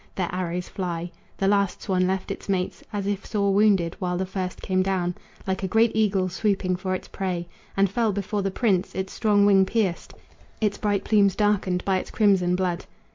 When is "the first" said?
4.17-4.59